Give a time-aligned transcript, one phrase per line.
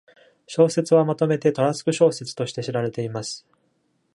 [0.47, 3.45] 小説はまとめて Trask 小説として知られています。